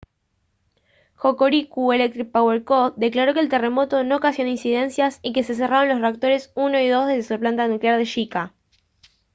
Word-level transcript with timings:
hokuriku 1.23 1.91
electric 1.93 2.31
power 2.31 2.63
co 2.71 2.89
declaró 3.03 3.35
que 3.35 3.39
el 3.39 3.49
terremoto 3.49 4.03
no 4.03 4.15
ocasionó 4.17 4.49
incidencias 4.49 5.19
y 5.21 5.31
que 5.31 5.43
se 5.43 5.53
cerraron 5.53 5.89
los 5.91 6.01
reactores 6.01 6.51
1 6.55 6.79
y 6.79 6.87
2 6.87 7.05
de 7.07 7.21
su 7.21 7.39
planta 7.39 7.67
nuclear 7.67 7.99
de 7.99 8.05
shika 8.05 8.51